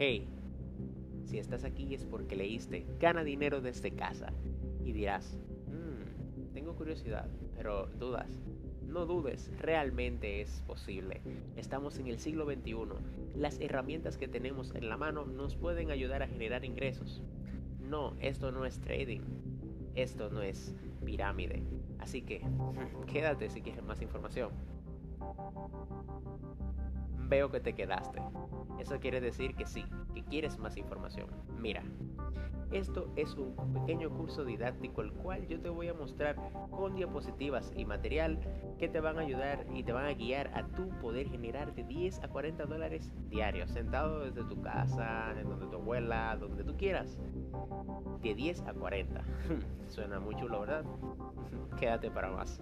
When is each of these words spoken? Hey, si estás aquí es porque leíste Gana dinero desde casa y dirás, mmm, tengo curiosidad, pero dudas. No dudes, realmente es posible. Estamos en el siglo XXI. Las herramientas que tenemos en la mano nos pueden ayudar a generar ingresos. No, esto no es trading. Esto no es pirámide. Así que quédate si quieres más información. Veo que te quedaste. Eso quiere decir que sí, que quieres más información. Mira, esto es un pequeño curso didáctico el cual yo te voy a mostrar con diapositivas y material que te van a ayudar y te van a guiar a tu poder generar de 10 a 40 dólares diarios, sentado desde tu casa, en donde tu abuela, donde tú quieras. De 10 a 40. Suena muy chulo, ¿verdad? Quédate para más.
Hey, 0.00 0.28
si 1.24 1.38
estás 1.38 1.64
aquí 1.64 1.92
es 1.92 2.04
porque 2.04 2.36
leíste 2.36 2.86
Gana 3.00 3.24
dinero 3.24 3.60
desde 3.60 3.90
casa 3.90 4.32
y 4.84 4.92
dirás, 4.92 5.36
mmm, 5.66 6.52
tengo 6.54 6.76
curiosidad, 6.76 7.28
pero 7.56 7.88
dudas. 7.98 8.30
No 8.86 9.06
dudes, 9.06 9.50
realmente 9.58 10.40
es 10.40 10.62
posible. 10.68 11.20
Estamos 11.56 11.98
en 11.98 12.06
el 12.06 12.20
siglo 12.20 12.46
XXI. 12.46 12.76
Las 13.34 13.58
herramientas 13.58 14.16
que 14.16 14.28
tenemos 14.28 14.72
en 14.76 14.88
la 14.88 14.96
mano 14.96 15.26
nos 15.26 15.56
pueden 15.56 15.90
ayudar 15.90 16.22
a 16.22 16.28
generar 16.28 16.64
ingresos. 16.64 17.20
No, 17.80 18.14
esto 18.20 18.52
no 18.52 18.64
es 18.64 18.80
trading. 18.80 19.22
Esto 19.96 20.30
no 20.30 20.42
es 20.42 20.76
pirámide. 21.04 21.64
Así 21.98 22.22
que 22.22 22.40
quédate 23.12 23.50
si 23.50 23.62
quieres 23.62 23.82
más 23.82 24.00
información. 24.00 24.52
Veo 27.28 27.50
que 27.50 27.60
te 27.60 27.74
quedaste. 27.74 28.20
Eso 28.78 28.98
quiere 29.00 29.20
decir 29.20 29.54
que 29.54 29.66
sí, 29.66 29.84
que 30.14 30.24
quieres 30.24 30.58
más 30.58 30.76
información. 30.76 31.28
Mira, 31.58 31.82
esto 32.70 33.10
es 33.16 33.34
un 33.34 33.54
pequeño 33.72 34.10
curso 34.10 34.44
didáctico 34.44 35.00
el 35.00 35.12
cual 35.12 35.46
yo 35.48 35.58
te 35.58 35.70
voy 35.70 35.88
a 35.88 35.94
mostrar 35.94 36.36
con 36.70 36.94
diapositivas 36.94 37.72
y 37.74 37.86
material 37.86 38.38
que 38.78 38.88
te 38.88 39.00
van 39.00 39.18
a 39.18 39.22
ayudar 39.22 39.66
y 39.74 39.82
te 39.82 39.92
van 39.92 40.04
a 40.04 40.12
guiar 40.12 40.50
a 40.54 40.66
tu 40.66 40.88
poder 41.00 41.30
generar 41.30 41.74
de 41.74 41.82
10 41.84 42.22
a 42.22 42.28
40 42.28 42.66
dólares 42.66 43.10
diarios, 43.30 43.70
sentado 43.70 44.20
desde 44.20 44.44
tu 44.44 44.60
casa, 44.60 45.32
en 45.40 45.48
donde 45.48 45.66
tu 45.66 45.76
abuela, 45.76 46.36
donde 46.38 46.62
tú 46.62 46.76
quieras. 46.76 47.18
De 48.22 48.34
10 48.34 48.60
a 48.62 48.74
40. 48.74 49.24
Suena 49.88 50.20
muy 50.20 50.36
chulo, 50.36 50.60
¿verdad? 50.60 50.84
Quédate 51.78 52.10
para 52.10 52.30
más. 52.30 52.60